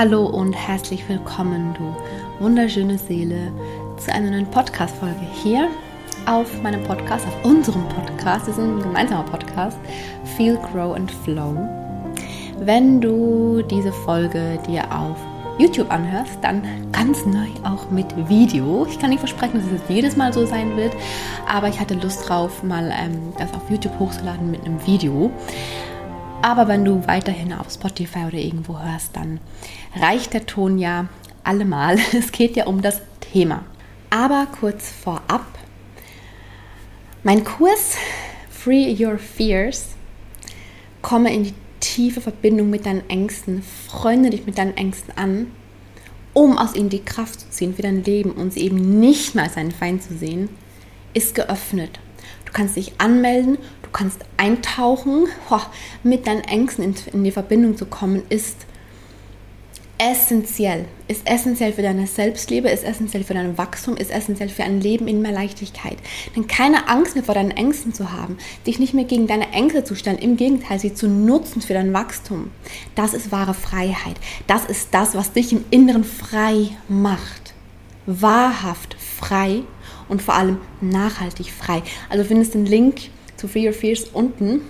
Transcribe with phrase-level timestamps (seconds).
[0.00, 1.94] Hallo und herzlich willkommen, du
[2.42, 3.52] wunderschöne Seele,
[3.98, 5.68] zu einer neuen Podcast-Folge hier
[6.24, 8.48] auf meinem Podcast, auf unserem Podcast.
[8.48, 9.78] Das ist ein gemeinsamer Podcast,
[10.38, 11.54] Feel, Grow and Flow.
[12.60, 15.18] Wenn du diese Folge dir auf
[15.58, 16.62] YouTube anhörst, dann
[16.92, 18.86] ganz neu auch mit Video.
[18.88, 20.94] Ich kann nicht versprechen, dass es jedes Mal so sein wird,
[21.46, 25.30] aber ich hatte Lust drauf, mal ähm, das auf YouTube hochzuladen mit einem Video.
[26.42, 29.40] Aber wenn du weiterhin auf Spotify oder irgendwo hörst, dann
[29.94, 31.08] reicht der Ton ja
[31.44, 31.98] allemal.
[32.12, 33.64] Es geht ja um das Thema.
[34.08, 35.46] Aber kurz vorab,
[37.22, 37.96] mein Kurs
[38.50, 39.90] Free Your Fears,
[41.02, 45.46] komme in die tiefe Verbindung mit deinen Ängsten, freunde dich mit deinen Ängsten an,
[46.32, 49.44] um aus ihnen die Kraft zu ziehen für dein Leben und sie eben nicht mehr
[49.44, 50.48] als einen Feind zu sehen,
[51.12, 52.00] ist geöffnet.
[52.50, 55.28] Du kannst dich anmelden, du kannst eintauchen,
[56.02, 58.66] mit deinen Ängsten in, in die Verbindung zu kommen, ist
[59.98, 60.86] essentiell.
[61.06, 65.06] Ist essentiell für deine Selbstliebe, ist essentiell für dein Wachstum, ist essentiell für ein Leben
[65.06, 65.98] in mehr Leichtigkeit.
[66.34, 69.84] Denn keine Angst mehr vor deinen Ängsten zu haben, dich nicht mehr gegen deine Ängste
[69.84, 72.50] zu stellen, im Gegenteil, sie zu nutzen für dein Wachstum,
[72.96, 74.16] das ist wahre Freiheit.
[74.48, 77.54] Das ist das, was dich im Inneren frei macht.
[78.06, 79.62] Wahrhaft frei
[80.10, 81.82] und vor allem nachhaltig frei.
[82.10, 84.60] Also findest den Link zu Free Your Fears unten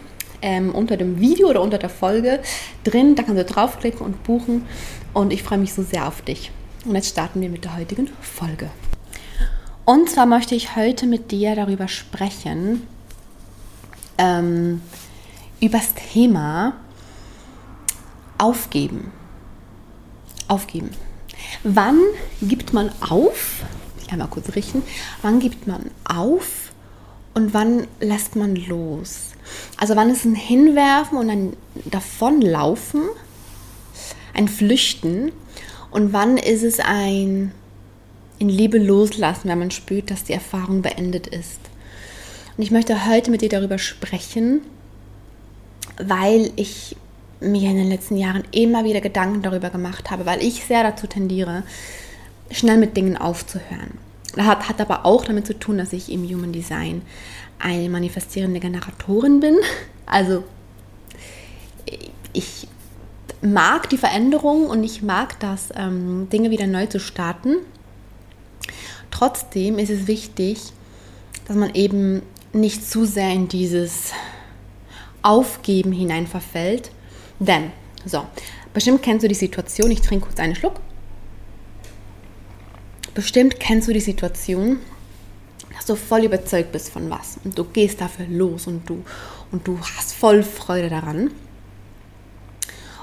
[0.42, 2.40] ähm, unter dem Video oder unter der Folge
[2.84, 3.14] drin.
[3.14, 4.66] Da kannst du draufklicken und buchen.
[5.12, 6.52] Und ich freue mich so sehr auf dich.
[6.84, 8.70] Und jetzt starten wir mit der heutigen Folge.
[9.84, 12.86] Und zwar möchte ich heute mit dir darüber sprechen,
[14.18, 14.82] ähm,
[15.60, 16.74] über das Thema
[18.38, 19.12] Aufgeben.
[20.48, 20.90] Aufgeben.
[21.62, 21.98] Wann
[22.40, 23.62] gibt man auf?
[24.12, 24.82] Einmal kurz richten.
[25.22, 26.72] Wann gibt man auf
[27.34, 29.30] und wann lässt man los?
[29.76, 33.02] Also wann ist ein Hinwerfen und ein Davonlaufen,
[34.34, 35.32] ein Flüchten
[35.90, 37.52] und wann ist es ein
[38.38, 41.60] in Liebe loslassen, wenn man spürt, dass die Erfahrung beendet ist.
[42.56, 44.62] Und ich möchte heute mit dir darüber sprechen,
[45.98, 46.96] weil ich
[47.40, 51.06] mir in den letzten Jahren immer wieder Gedanken darüber gemacht habe, weil ich sehr dazu
[51.06, 51.64] tendiere,
[52.50, 53.98] schnell mit Dingen aufzuhören.
[54.36, 57.02] Hat, hat aber auch damit zu tun, dass ich im Human Design
[57.58, 59.56] eine manifestierende Generatorin bin.
[60.12, 60.42] Also
[62.32, 62.66] ich
[63.42, 67.58] mag die Veränderung und ich mag das, ähm, Dinge wieder neu zu starten.
[69.12, 70.58] Trotzdem ist es wichtig,
[71.46, 72.22] dass man eben
[72.52, 74.12] nicht zu sehr in dieses
[75.22, 76.90] Aufgeben hinein verfällt.
[77.38, 77.70] Denn,
[78.04, 78.24] so,
[78.74, 80.80] bestimmt kennst du die Situation, ich trinke kurz einen Schluck.
[83.14, 84.78] Bestimmt kennst du die Situation,
[85.74, 89.04] dass du voll überzeugt bist von was und du gehst dafür los und du,
[89.50, 91.30] und du hast voll Freude daran.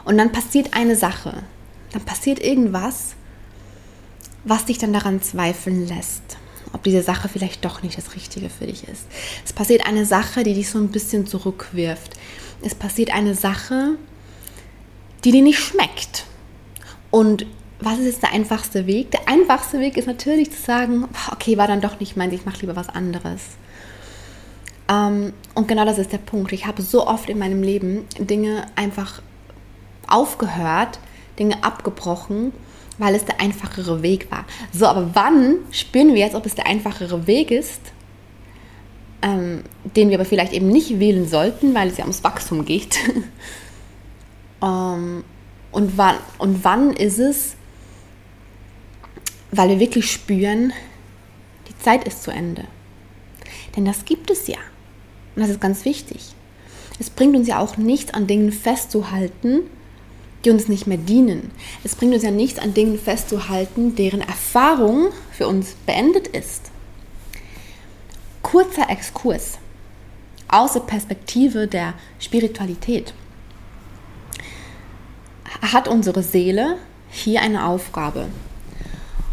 [0.05, 1.43] Und dann passiert eine Sache,
[1.91, 3.15] dann passiert irgendwas,
[4.45, 6.37] was dich dann daran zweifeln lässt,
[6.71, 9.05] ob diese Sache vielleicht doch nicht das Richtige für dich ist.
[9.43, 12.13] Es passiert eine Sache, die dich so ein bisschen zurückwirft.
[12.61, 13.97] Es passiert eine Sache,
[15.23, 16.25] die dir nicht schmeckt.
[17.11, 17.45] Und
[17.79, 19.11] was ist jetzt der einfachste Weg?
[19.11, 22.61] Der einfachste Weg ist natürlich zu sagen, okay, war dann doch nicht meins, ich mache
[22.61, 23.41] lieber was anderes.
[24.89, 26.51] Ähm, und genau das ist der Punkt.
[26.53, 29.21] Ich habe so oft in meinem Leben Dinge einfach
[30.07, 30.99] aufgehört,
[31.37, 32.53] Dinge abgebrochen,
[32.97, 34.45] weil es der einfachere Weg war.
[34.73, 37.81] So, aber wann spüren wir jetzt, ob es der einfachere Weg ist,
[39.21, 39.63] ähm,
[39.95, 42.97] den wir aber vielleicht eben nicht wählen sollten, weil es ja ums Wachstum geht?
[44.63, 45.23] ähm,
[45.71, 47.56] und, wann, und wann ist es
[49.51, 50.73] weil wir wirklich spüren,
[51.67, 52.65] die Zeit ist zu Ende.
[53.75, 54.57] Denn das gibt es ja.
[55.35, 56.33] Und das ist ganz wichtig.
[56.99, 59.61] Es bringt uns ja auch nichts an Dingen festzuhalten,
[60.43, 61.51] die uns nicht mehr dienen.
[61.83, 66.71] Es bringt uns ja nichts an Dingen festzuhalten, deren Erfahrung für uns beendet ist.
[68.41, 69.59] Kurzer Exkurs
[70.47, 73.13] aus der Perspektive der Spiritualität.
[75.61, 76.77] Hat unsere Seele
[77.09, 78.27] hier eine Aufgabe?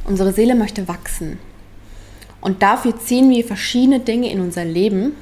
[0.05, 1.39] Unsere Seele möchte wachsen.
[2.41, 5.13] Und dafür ziehen wir verschiedene Dinge in unser Leben,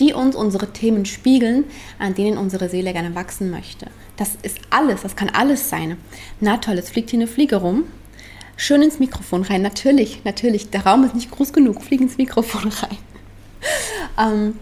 [0.00, 1.64] die uns unsere Themen spiegeln,
[1.98, 3.86] an denen unsere Seele gerne wachsen möchte.
[4.16, 5.96] Das ist alles, das kann alles sein.
[6.40, 7.84] Na toll, es fliegt hier eine Fliege rum.
[8.56, 9.62] Schön ins Mikrofon rein.
[9.62, 11.82] Natürlich, natürlich, der Raum ist nicht groß genug.
[11.82, 12.98] Flieg ins Mikrofon rein.
[14.18, 14.56] ähm,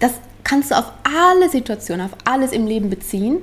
[0.00, 0.12] das
[0.44, 3.38] kannst du auf alle Situationen, auf alles im Leben beziehen.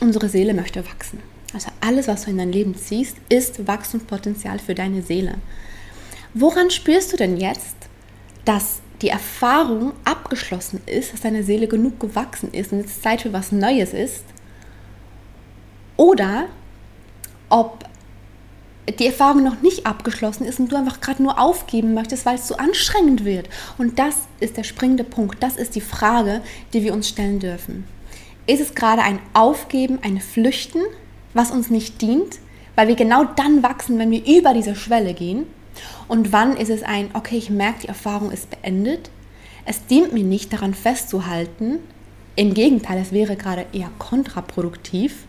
[0.00, 1.20] Unsere Seele möchte wachsen.
[1.54, 5.36] Also alles, was du in dein Leben ziehst, ist Wachstumspotenzial für deine Seele.
[6.34, 7.76] Woran spürst du denn jetzt,
[8.44, 13.32] dass die Erfahrung abgeschlossen ist, dass deine Seele genug gewachsen ist und jetzt Zeit für
[13.32, 14.24] was Neues ist?
[15.96, 16.46] Oder
[17.48, 17.84] ob
[18.98, 22.48] die Erfahrung noch nicht abgeschlossen ist und du einfach gerade nur aufgeben möchtest, weil es
[22.48, 23.48] so anstrengend wird.
[23.78, 25.40] Und das ist der springende Punkt.
[25.40, 26.42] Das ist die Frage,
[26.72, 27.84] die wir uns stellen dürfen.
[28.46, 30.82] Ist es gerade ein Aufgeben, ein Flüchten,
[31.34, 32.38] was uns nicht dient,
[32.76, 35.46] weil wir genau dann wachsen, wenn wir über diese Schwelle gehen?
[36.08, 39.10] Und wann ist es ein, okay, ich merke, die Erfahrung ist beendet.
[39.64, 41.78] Es dient mir nicht, daran festzuhalten.
[42.36, 45.24] Im Gegenteil, es wäre gerade eher kontraproduktiv,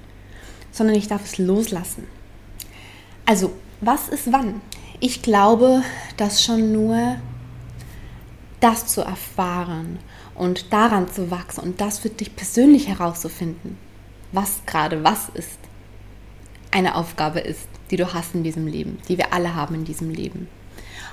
[0.72, 2.08] sondern ich darf es loslassen.
[3.26, 4.62] Also, was ist wann?
[5.00, 5.84] Ich glaube,
[6.18, 7.18] dass schon nur
[8.60, 10.00] das zu erfahren
[10.34, 13.78] und daran zu wachsen und das für dich persönlich herauszufinden,
[14.32, 15.60] was gerade was ist,
[16.76, 20.12] eine Aufgabe ist, die du hast in diesem Leben, die wir alle haben in diesem
[20.12, 20.48] Leben.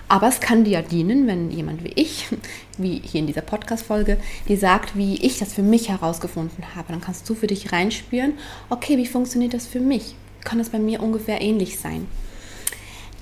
[0.09, 2.26] Aber es kann dir ja dienen, wenn jemand wie ich,
[2.79, 4.19] wie hier in dieser Podcast-Folge,
[4.49, 6.93] die sagt, wie ich das für mich herausgefunden habe.
[6.93, 8.35] Dann kannst du für dich reinspüren,
[8.69, 10.17] okay, wie funktioniert das für mich?
[10.44, 12.06] kann es bei mir ungefähr ähnlich sein.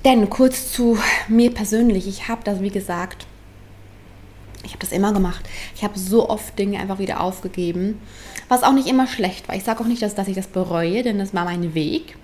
[0.03, 0.97] Denn kurz zu
[1.27, 3.27] mir persönlich, ich habe das, wie gesagt,
[4.63, 5.47] ich habe das immer gemacht.
[5.75, 7.99] Ich habe so oft Dinge einfach wieder aufgegeben,
[8.47, 9.55] was auch nicht immer schlecht war.
[9.55, 12.15] Ich sage auch nicht, dass, dass ich das bereue, denn das war mein Weg.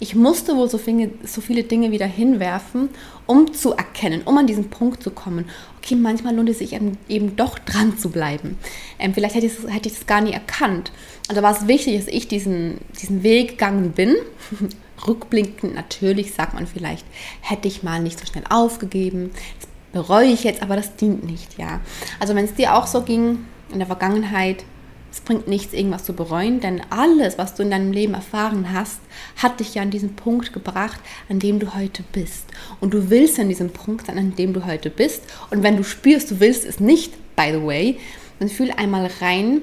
[0.00, 2.88] Ich musste wohl so viele, Dinge wieder hinwerfen,
[3.26, 5.46] um zu erkennen, um an diesen Punkt zu kommen.
[5.78, 6.78] Okay, manchmal lohnt es sich
[7.08, 8.58] eben doch dran zu bleiben.
[8.98, 10.92] Ähm, vielleicht hätte ich, das, hätte ich das gar nie erkannt.
[11.28, 14.14] Da war es wichtig, dass ich diesen, diesen Weg gegangen bin.
[15.06, 17.06] Rückblickend natürlich sagt man vielleicht,
[17.40, 19.30] hätte ich mal nicht so schnell aufgegeben.
[19.60, 21.80] Das bereue ich jetzt, aber das dient nicht, ja.
[22.20, 24.64] Also wenn es dir auch so ging in der Vergangenheit,
[25.10, 29.00] es bringt nichts, irgendwas zu bereuen, denn alles, was du in deinem Leben erfahren hast,
[29.36, 32.46] hat dich ja an diesen Punkt gebracht, an dem du heute bist.
[32.80, 35.22] Und du willst an diesem Punkt sein, an dem du heute bist.
[35.50, 37.98] Und wenn du spürst, du willst es nicht, by the way,
[38.38, 39.62] dann fühl einmal rein,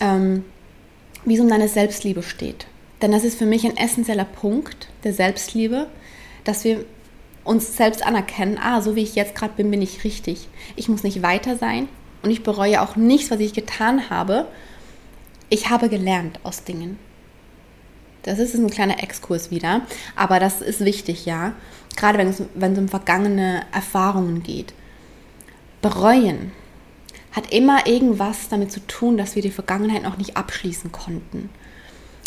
[0.00, 0.44] ähm,
[1.24, 2.66] wie es um deine Selbstliebe steht.
[3.02, 5.86] Denn das ist für mich ein essentieller Punkt der Selbstliebe,
[6.44, 6.84] dass wir
[7.44, 10.48] uns selbst anerkennen, ah, so wie ich jetzt gerade bin, bin ich richtig.
[10.74, 11.88] Ich muss nicht weiter sein,
[12.26, 14.48] und ich bereue auch nichts, was ich getan habe.
[15.48, 16.98] Ich habe gelernt aus Dingen.
[18.24, 19.82] Das ist ein kleiner Exkurs wieder,
[20.16, 21.52] aber das ist wichtig, ja.
[21.94, 24.74] Gerade wenn es, wenn es um vergangene Erfahrungen geht.
[25.80, 26.50] Bereuen
[27.30, 31.48] hat immer irgendwas damit zu tun, dass wir die Vergangenheit noch nicht abschließen konnten.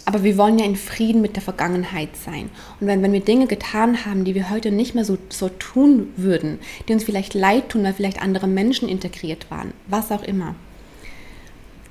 [0.09, 2.49] Aber wir wollen ja in Frieden mit der Vergangenheit sein.
[2.79, 6.07] Und wenn, wenn wir Dinge getan haben, die wir heute nicht mehr so, so tun
[6.15, 6.57] würden,
[6.87, 10.55] die uns vielleicht leid tun, weil vielleicht andere Menschen integriert waren, was auch immer.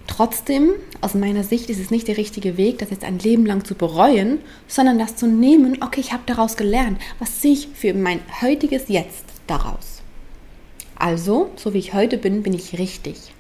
[0.09, 0.71] Trotzdem,
[1.01, 3.77] aus meiner Sicht, ist es nicht der richtige Weg, das jetzt ein Leben lang zu
[3.77, 8.19] bereuen, sondern das zu nehmen, okay, ich habe daraus gelernt, was sehe ich für mein
[8.43, 10.03] heutiges Jetzt daraus.
[10.97, 13.33] Also, so wie ich heute bin, bin ich richtig.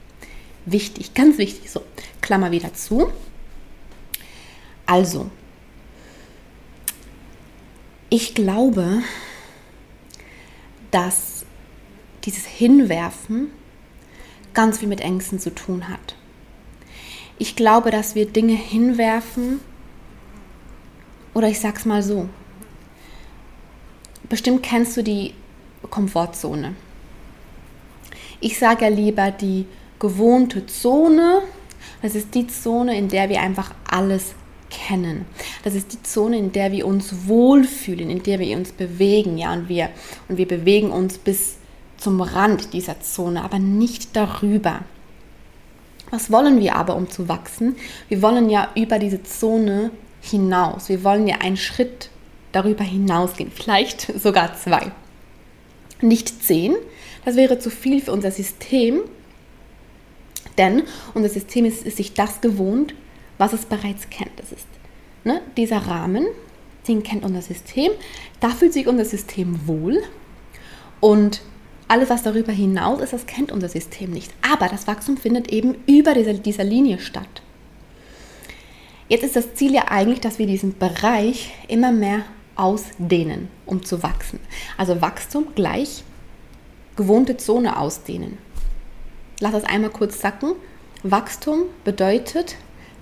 [0.66, 1.68] Wichtig, ganz wichtig.
[1.68, 1.80] So,
[2.20, 3.08] Klammer wieder zu.
[4.90, 5.30] Also,
[8.08, 9.02] ich glaube,
[10.90, 11.44] dass
[12.24, 13.50] dieses Hinwerfen
[14.54, 16.16] ganz viel mit Ängsten zu tun hat.
[17.38, 19.60] Ich glaube, dass wir Dinge hinwerfen,
[21.34, 22.26] oder ich sag's mal so.
[24.30, 25.34] Bestimmt kennst du die
[25.90, 26.74] Komfortzone.
[28.40, 29.66] Ich sage ja lieber die
[29.98, 31.42] gewohnte Zone.
[32.00, 34.34] Das ist die Zone, in der wir einfach alles
[34.70, 35.24] kennen.
[35.64, 39.52] Das ist die Zone, in der wir uns wohlfühlen, in der wir uns bewegen, ja,
[39.52, 39.90] und wir,
[40.28, 41.56] und wir bewegen uns bis
[41.96, 44.80] zum Rand dieser Zone, aber nicht darüber.
[46.10, 47.76] Was wollen wir aber, um zu wachsen?
[48.08, 50.88] Wir wollen ja über diese Zone hinaus.
[50.88, 52.10] Wir wollen ja einen Schritt
[52.52, 54.92] darüber hinausgehen, vielleicht sogar zwei.
[56.00, 56.76] Nicht zehn,
[57.24, 59.00] das wäre zu viel für unser System,
[60.56, 60.84] denn
[61.14, 62.94] unser System ist, ist sich das gewohnt,
[63.38, 64.32] was es bereits kennt.
[64.36, 64.66] Das ist
[65.24, 66.26] ne, dieser Rahmen,
[66.86, 67.92] den kennt unser System.
[68.40, 70.02] Da fühlt sich unser System wohl
[71.00, 71.42] und
[71.88, 74.32] alles, was darüber hinaus ist, das kennt unser System nicht.
[74.42, 77.42] Aber das Wachstum findet eben über dieser, dieser Linie statt.
[79.08, 82.24] Jetzt ist das Ziel ja eigentlich, dass wir diesen Bereich immer mehr
[82.56, 84.38] ausdehnen, um zu wachsen.
[84.76, 86.04] Also Wachstum gleich
[86.96, 88.36] gewohnte Zone ausdehnen.
[89.40, 90.52] Lass das einmal kurz sacken.
[91.02, 92.56] Wachstum bedeutet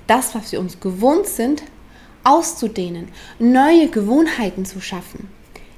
[0.07, 1.63] das, was wir uns gewohnt sind,
[2.25, 3.09] auszudehnen,
[3.39, 5.29] neue Gewohnheiten zu schaffen.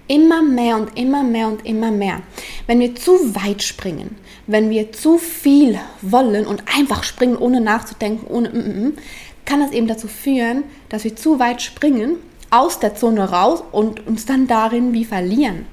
[0.07, 2.23] Immer mehr und immer mehr und immer mehr.
[2.67, 4.17] Wenn wir zu weit springen,
[4.47, 8.93] wenn wir zu viel wollen und einfach springen, ohne nachzudenken, ohne, mm, mm, mm,
[9.45, 12.17] kann das eben dazu führen, dass wir zu weit springen,
[12.51, 15.67] aus der Zone raus und uns dann darin wie verlieren.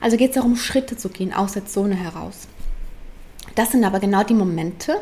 [0.00, 2.48] Also geht es darum, Schritte zu gehen aus der Zone heraus.
[3.54, 4.96] Das sind aber genau die Momente,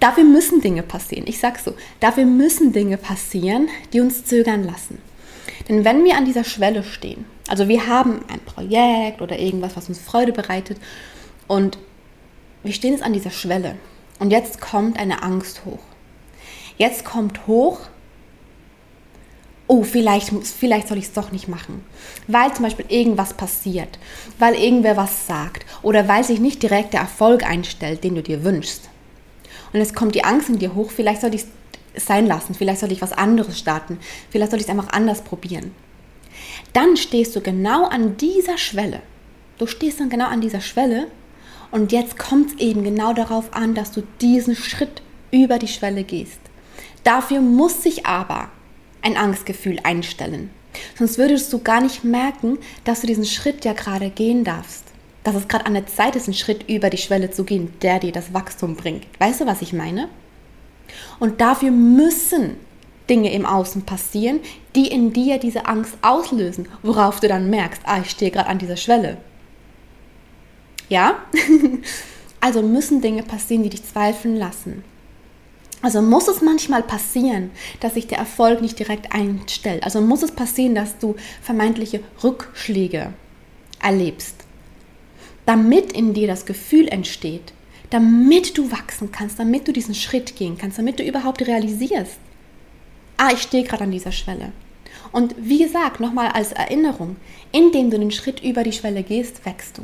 [0.00, 1.26] dafür müssen Dinge passieren.
[1.26, 4.98] Ich sage so, dafür müssen Dinge passieren, die uns zögern lassen.
[5.68, 9.88] Denn wenn wir an dieser Schwelle stehen, also wir haben ein Projekt oder irgendwas, was
[9.88, 10.78] uns Freude bereitet
[11.46, 11.78] und
[12.62, 13.76] wir stehen jetzt an dieser Schwelle
[14.18, 15.80] und jetzt kommt eine Angst hoch.
[16.76, 17.80] Jetzt kommt hoch,
[19.66, 21.84] oh, vielleicht, vielleicht soll ich es doch nicht machen,
[22.26, 23.98] weil zum Beispiel irgendwas passiert,
[24.38, 28.44] weil irgendwer was sagt oder weil sich nicht direkt der Erfolg einstellt, den du dir
[28.44, 28.88] wünschst.
[29.72, 31.44] Und jetzt kommt die Angst in dir hoch, vielleicht soll ich
[31.94, 33.98] es sein lassen, vielleicht soll ich was anderes starten,
[34.30, 35.72] vielleicht soll ich es einfach anders probieren.
[36.72, 39.02] Dann stehst du genau an dieser Schwelle.
[39.58, 41.08] Du stehst dann genau an dieser Schwelle
[41.70, 46.04] und jetzt kommt es eben genau darauf an, dass du diesen Schritt über die Schwelle
[46.04, 46.40] gehst.
[47.04, 48.48] Dafür muss sich aber
[49.02, 50.50] ein Angstgefühl einstellen.
[50.96, 54.84] Sonst würdest du gar nicht merken, dass du diesen Schritt ja gerade gehen darfst.
[55.24, 57.98] Dass es gerade an der Zeit ist, einen Schritt über die Schwelle zu gehen, der
[57.98, 59.06] dir das Wachstum bringt.
[59.18, 60.08] Weißt du, was ich meine?
[61.18, 62.56] Und dafür müssen
[63.08, 64.40] Dinge im Außen passieren,
[64.74, 68.58] die in dir diese Angst auslösen, worauf du dann merkst, ah, ich stehe gerade an
[68.58, 69.18] dieser Schwelle.
[70.88, 71.16] Ja?
[72.40, 74.84] also müssen Dinge passieren, die dich zweifeln lassen.
[75.80, 79.84] Also muss es manchmal passieren, dass sich der Erfolg nicht direkt einstellt.
[79.84, 83.12] Also muss es passieren, dass du vermeintliche Rückschläge
[83.80, 84.44] erlebst,
[85.48, 87.54] damit in dir das Gefühl entsteht,
[87.88, 92.18] damit du wachsen kannst, damit du diesen Schritt gehen kannst, damit du überhaupt realisierst,
[93.16, 94.52] ah, ich stehe gerade an dieser Schwelle.
[95.10, 97.16] Und wie gesagt, nochmal als Erinnerung,
[97.50, 99.82] indem du den Schritt über die Schwelle gehst, wächst du.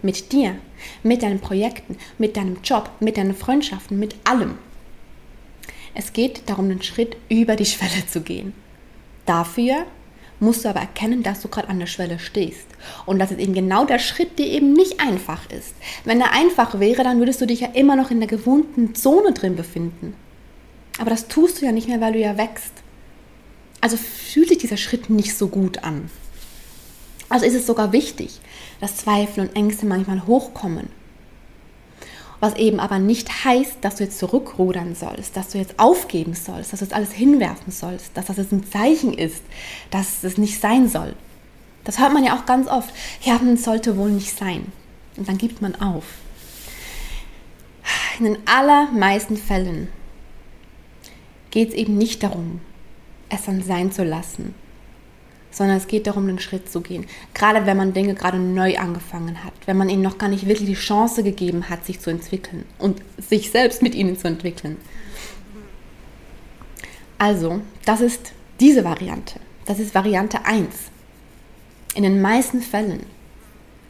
[0.00, 0.54] Mit dir,
[1.02, 4.58] mit deinen Projekten, mit deinem Job, mit deinen Freundschaften, mit allem.
[5.92, 8.52] Es geht darum, einen Schritt über die Schwelle zu gehen.
[9.24, 9.86] Dafür
[10.40, 12.66] musst du aber erkennen, dass du gerade an der Schwelle stehst.
[13.06, 15.74] Und das ist eben genau der Schritt, der eben nicht einfach ist.
[16.04, 19.32] Wenn er einfach wäre, dann würdest du dich ja immer noch in der gewohnten Zone
[19.32, 20.14] drin befinden.
[20.98, 22.72] Aber das tust du ja nicht mehr, weil du ja wächst.
[23.80, 26.10] Also fühlt sich dieser Schritt nicht so gut an.
[27.28, 28.40] Also ist es sogar wichtig,
[28.80, 30.88] dass Zweifel und Ängste manchmal hochkommen
[32.40, 36.72] was eben aber nicht heißt, dass du jetzt zurückrudern sollst, dass du jetzt aufgeben sollst,
[36.72, 39.42] dass du jetzt alles hinwerfen sollst, dass das jetzt ein Zeichen ist,
[39.90, 41.14] dass es nicht sein soll.
[41.84, 42.92] Das hört man ja auch ganz oft.
[43.22, 44.72] Ja, das sollte wohl nicht sein.
[45.16, 46.04] Und dann gibt man auf.
[48.18, 49.88] In den allermeisten Fällen
[51.50, 52.60] geht es eben nicht darum,
[53.28, 54.54] es dann sein zu lassen,
[55.56, 57.06] sondern es geht darum, den Schritt zu gehen.
[57.32, 60.68] Gerade wenn man Dinge gerade neu angefangen hat, wenn man ihnen noch gar nicht wirklich
[60.68, 64.76] die Chance gegeben hat, sich zu entwickeln und sich selbst mit ihnen zu entwickeln.
[67.16, 69.40] Also, das ist diese Variante.
[69.64, 70.66] Das ist Variante 1.
[71.94, 73.06] In den meisten Fällen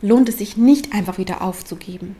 [0.02, 2.14] lohnt es sich nicht einfach wieder aufzugeben.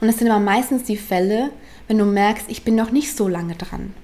[0.00, 1.52] Und es sind aber meistens die Fälle,
[1.86, 3.94] wenn du merkst, ich bin noch nicht so lange dran.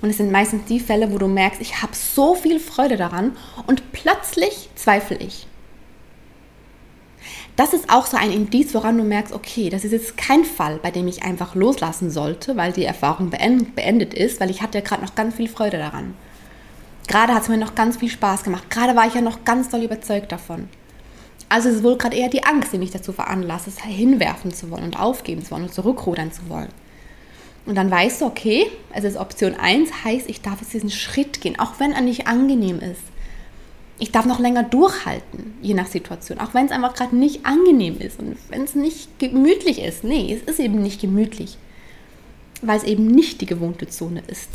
[0.00, 3.36] Und es sind meistens die Fälle, wo du merkst, ich habe so viel Freude daran
[3.66, 5.46] und plötzlich zweifle ich.
[7.56, 10.78] Das ist auch so ein Indiz, woran du merkst, okay, das ist jetzt kein Fall,
[10.82, 14.84] bei dem ich einfach loslassen sollte, weil die Erfahrung beendet ist, weil ich hatte ja
[14.84, 16.14] gerade noch ganz viel Freude daran.
[17.08, 18.70] Gerade hat es mir noch ganz viel Spaß gemacht.
[18.70, 20.68] Gerade war ich ja noch ganz doll überzeugt davon.
[21.48, 24.70] Also es ist wohl gerade eher die Angst, die mich dazu veranlasst, es hinwerfen zu
[24.70, 26.70] wollen und aufgeben zu wollen und zurückrudern zu wollen.
[27.64, 31.40] Und dann weißt du, okay, es ist Option 1, heißt, ich darf jetzt diesen Schritt
[31.40, 33.02] gehen, auch wenn er nicht angenehm ist.
[33.98, 38.00] Ich darf noch länger durchhalten, je nach Situation, auch wenn es einfach gerade nicht angenehm
[38.00, 40.02] ist und wenn es nicht gemütlich ist.
[40.02, 41.56] Nee, es ist eben nicht gemütlich,
[42.62, 44.48] weil es eben nicht die gewohnte Zone ist.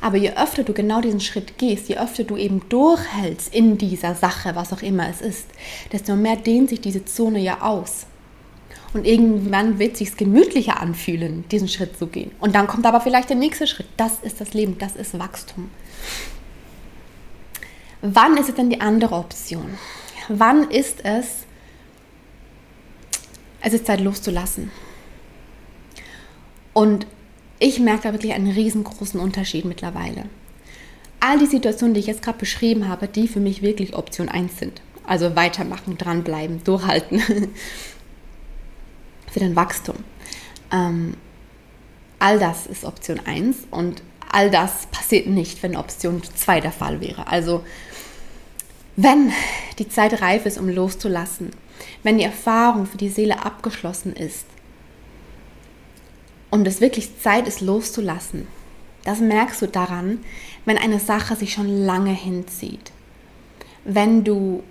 [0.00, 4.14] Aber je öfter du genau diesen Schritt gehst, je öfter du eben durchhältst in dieser
[4.14, 5.46] Sache, was auch immer es ist,
[5.92, 8.06] desto mehr dehnt sich diese Zone ja aus.
[8.96, 12.30] Und irgendwann wird es sich gemütlicher anfühlen, diesen Schritt zu gehen.
[12.40, 13.88] Und dann kommt aber vielleicht der nächste Schritt.
[13.98, 15.68] Das ist das Leben, das ist Wachstum.
[18.00, 19.74] Wann ist es denn die andere Option?
[20.28, 21.44] Wann ist es,
[23.60, 24.70] es ist Zeit loszulassen?
[26.72, 27.06] Und
[27.58, 30.24] ich merke da wirklich einen riesengroßen Unterschied mittlerweile.
[31.20, 34.56] All die Situationen, die ich jetzt gerade beschrieben habe, die für mich wirklich Option 1
[34.56, 34.80] sind.
[35.06, 37.20] Also weitermachen, dranbleiben, durchhalten.
[39.36, 39.96] für dein Wachstum.
[40.72, 41.12] Ähm,
[42.18, 44.02] all das ist Option 1 und
[44.32, 47.26] all das passiert nicht, wenn Option 2 der Fall wäre.
[47.26, 47.62] Also
[48.96, 49.30] wenn
[49.78, 51.50] die Zeit reif ist, um loszulassen,
[52.02, 54.46] wenn die Erfahrung für die Seele abgeschlossen ist
[56.48, 58.46] und es wirklich Zeit ist, loszulassen,
[59.04, 60.24] das merkst du daran,
[60.64, 62.90] wenn eine Sache sich schon lange hinzieht.
[63.84, 64.62] Wenn du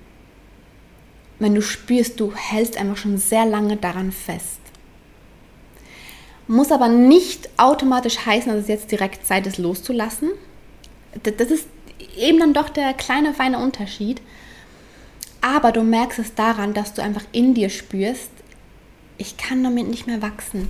[1.39, 4.59] wenn du spürst, du hältst einfach schon sehr lange daran fest.
[6.47, 10.29] Muss aber nicht automatisch heißen, dass es jetzt direkt Zeit ist, loszulassen.
[11.23, 11.67] Das ist
[12.17, 14.21] eben dann doch der kleine, feine Unterschied.
[15.41, 18.29] Aber du merkst es daran, dass du einfach in dir spürst,
[19.17, 20.69] ich kann damit nicht mehr wachsen.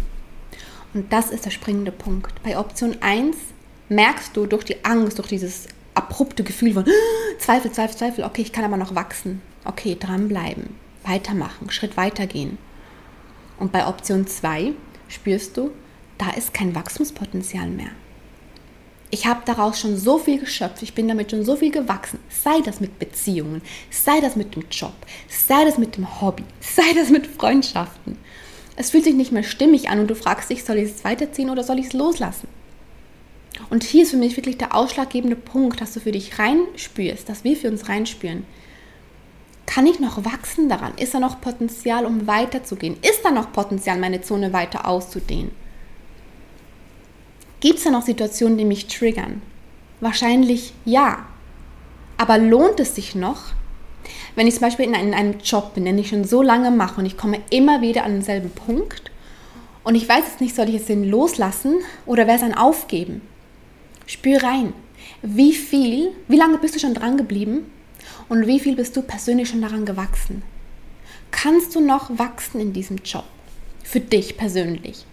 [0.93, 2.41] Und das ist der springende Punkt.
[2.43, 3.35] Bei Option 1
[3.89, 6.85] merkst du durch die Angst, durch dieses abrupte Gefühl von
[7.39, 9.41] Zweifel, Zweifel, Zweifel, okay, ich kann aber noch wachsen.
[9.65, 12.57] Okay, dranbleiben, weitermachen, Schritt weitergehen.
[13.57, 14.73] Und bei Option 2
[15.07, 15.71] spürst du,
[16.17, 17.89] da ist kein Wachstumspotenzial mehr.
[19.11, 22.19] Ich habe daraus schon so viel geschöpft, ich bin damit schon so viel gewachsen.
[22.29, 24.93] Sei das mit Beziehungen, sei das mit dem Job,
[25.29, 28.17] sei das mit dem Hobby, sei das mit Freundschaften.
[28.75, 31.49] Es fühlt sich nicht mehr stimmig an und du fragst dich, soll ich es weiterziehen
[31.49, 32.47] oder soll ich es loslassen?
[33.69, 37.43] Und hier ist für mich wirklich der ausschlaggebende Punkt, dass du für dich reinspürst, dass
[37.43, 38.45] wir für uns reinspüren.
[39.75, 40.93] Kann ich noch wachsen daran?
[40.95, 42.95] Ist da noch Potenzial, um weiterzugehen?
[43.01, 45.51] Ist da noch Potenzial, meine Zone weiter auszudehnen?
[47.59, 49.41] Gibt es da noch Situationen, die mich triggern?
[49.99, 51.25] Wahrscheinlich ja.
[52.15, 53.41] Aber lohnt es sich noch,
[54.35, 57.05] wenn ich zum Beispiel in einem Job bin, den ich schon so lange mache und
[57.05, 59.11] ich komme immer wieder an denselben Punkt
[59.83, 63.23] und ich weiß jetzt nicht, soll ich jetzt den loslassen oder wäre es ein Aufgeben?
[64.05, 64.71] Spür rein.
[65.21, 67.65] Wie viel, wie lange bist du schon dran geblieben
[68.29, 70.43] und wie viel bist du persönlich schon daran gewachsen?
[71.31, 73.25] Kannst du noch wachsen in diesem Job?
[73.83, 75.05] Für dich persönlich?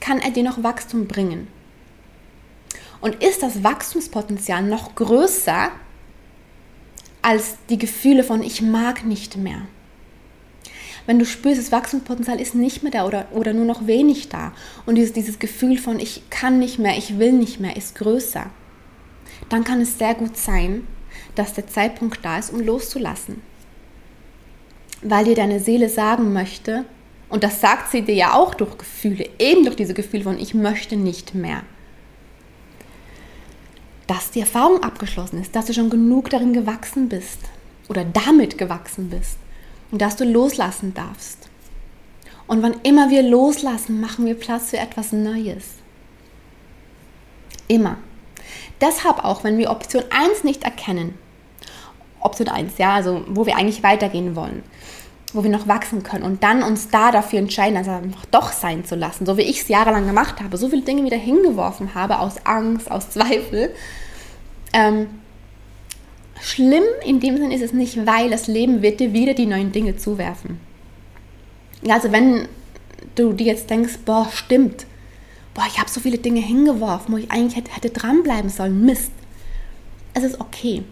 [0.00, 1.48] Kann er dir noch Wachstum bringen?
[3.00, 5.70] Und ist das Wachstumspotenzial noch größer
[7.20, 9.62] als die Gefühle von ich mag nicht mehr?
[11.06, 14.52] Wenn du spürst, das Wachstumspotenzial ist nicht mehr da oder, oder nur noch wenig da
[14.86, 18.46] und dieses, dieses Gefühl von ich kann nicht mehr, ich will nicht mehr ist größer,
[19.50, 20.86] dann kann es sehr gut sein,
[21.34, 23.42] dass der Zeitpunkt da ist, um loszulassen.
[25.02, 26.84] Weil dir deine Seele sagen möchte,
[27.28, 30.54] und das sagt sie dir ja auch durch Gefühle, eben durch diese Gefühle von ich
[30.54, 31.62] möchte nicht mehr,
[34.06, 37.38] dass die Erfahrung abgeschlossen ist, dass du schon genug darin gewachsen bist
[37.88, 39.38] oder damit gewachsen bist
[39.90, 41.48] und dass du loslassen darfst.
[42.46, 45.64] Und wann immer wir loslassen, machen wir Platz für etwas Neues.
[47.68, 47.96] Immer.
[48.80, 51.18] Deshalb auch, wenn wir Option 1 nicht erkennen,
[52.24, 54.62] Option 1, ja, also wo wir eigentlich weitergehen wollen,
[55.32, 58.84] wo wir noch wachsen können und dann uns da dafür entscheiden, also einfach doch sein
[58.84, 62.18] zu lassen, so wie ich es jahrelang gemacht habe, so viele Dinge wieder hingeworfen habe
[62.18, 63.74] aus Angst, aus Zweifel.
[64.72, 65.06] Ähm,
[66.40, 69.70] schlimm in dem Sinn ist es nicht, weil das Leben wird dir wieder die neuen
[69.70, 70.58] Dinge zuwerfen.
[71.88, 72.48] Also wenn
[73.14, 74.86] du dir jetzt denkst, boah, stimmt,
[75.52, 79.12] boah, ich habe so viele Dinge hingeworfen, wo ich eigentlich hätte, hätte dranbleiben sollen, Mist.
[80.14, 80.84] Es ist okay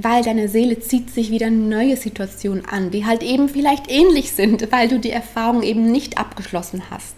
[0.00, 4.70] weil deine Seele zieht sich wieder neue Situationen an, die halt eben vielleicht ähnlich sind,
[4.70, 7.16] weil du die Erfahrung eben nicht abgeschlossen hast.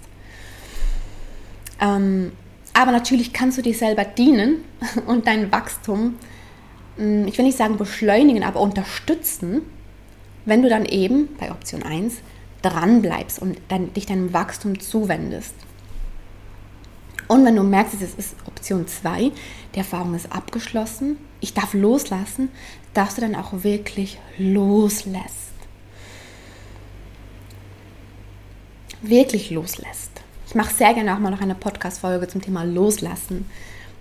[1.78, 2.32] Ähm,
[2.72, 4.64] aber natürlich kannst du dir selber dienen
[5.06, 6.14] und dein Wachstum,
[6.96, 9.60] hm, ich will nicht sagen beschleunigen, aber unterstützen,
[10.46, 12.14] wenn du dann eben bei Option 1
[12.62, 15.54] dran bleibst und dann, dich deinem Wachstum zuwendest.
[17.30, 19.30] Und wenn du merkst, es ist Option 2,
[19.72, 22.48] die Erfahrung ist abgeschlossen, ich darf loslassen,
[22.92, 25.52] darfst du dann auch wirklich loslässt.
[29.00, 30.10] Wirklich loslässt.
[30.48, 33.48] Ich mache sehr gerne auch mal noch eine Podcast-Folge zum Thema Loslassen.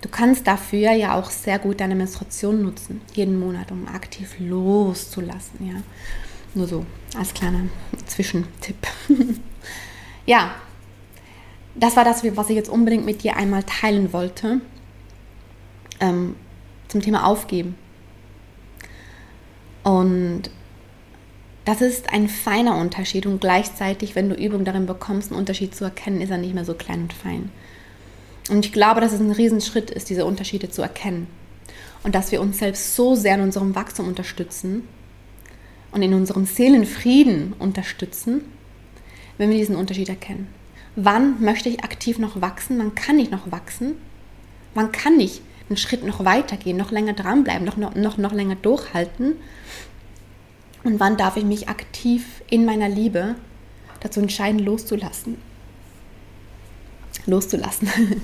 [0.02, 5.68] Du kannst dafür ja auch sehr gut deine Menstruation nutzen, jeden Monat, um aktiv loszulassen.
[5.68, 5.84] Ja.
[6.56, 6.84] Nur so
[7.16, 7.62] als kleiner
[8.08, 8.88] Zwischentipp.
[10.26, 10.56] ja,
[11.76, 14.62] das war das, was ich jetzt unbedingt mit dir einmal teilen wollte.
[16.00, 16.36] Ähm,
[16.90, 17.76] zum Thema Aufgeben.
[19.84, 20.50] Und
[21.64, 25.86] das ist ein feiner Unterschied und gleichzeitig, wenn du Übung darin bekommst, einen Unterschied zu
[25.86, 27.52] erkennen, ist er nicht mehr so klein und fein.
[28.50, 31.28] Und ich glaube, dass es ein Riesenschritt ist, diese Unterschiede zu erkennen.
[32.04, 34.88] Und dass wir uns selbst so sehr in unserem Wachstum unterstützen
[35.92, 38.42] und in unserem Seelenfrieden unterstützen,
[39.38, 40.48] wenn wir diesen Unterschied erkennen.
[41.02, 42.78] Wann möchte ich aktiv noch wachsen?
[42.78, 43.96] Wann kann ich noch wachsen?
[44.74, 48.56] Wann kann ich einen Schritt noch weitergehen, noch länger dranbleiben, noch, noch, noch, noch länger
[48.56, 49.36] durchhalten?
[50.84, 53.36] Und wann darf ich mich aktiv in meiner Liebe
[54.02, 55.38] dazu entscheiden, loszulassen?
[57.26, 57.88] Loszulassen.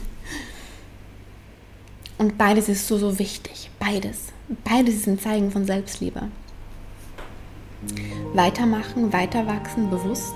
[2.17, 3.69] Und beides ist so, so wichtig.
[3.79, 4.33] Beides.
[4.65, 6.23] Beides ist ein Zeichen von Selbstliebe.
[8.33, 10.35] Weitermachen, weiterwachsen, bewusst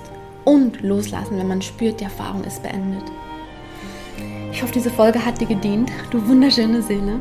[0.49, 3.03] und loslassen, wenn man spürt, die Erfahrung ist beendet.
[4.51, 7.19] Ich hoffe, diese Folge hat dir gedient, du wunderschöne Seele.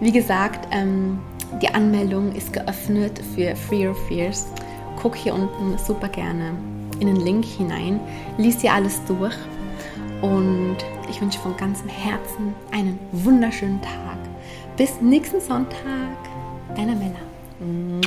[0.00, 1.18] Wie gesagt, ähm,
[1.60, 4.46] die Anmeldung ist geöffnet für Free Your Fears.
[5.00, 6.52] Guck hier unten super gerne
[7.00, 8.00] in den Link hinein,
[8.38, 9.36] lies dir alles durch
[10.22, 10.76] Und
[11.10, 14.18] ich wünsche von ganzem Herzen einen wunderschönen Tag.
[14.76, 16.16] Bis nächsten Sonntag.
[16.74, 18.00] Deine Männer.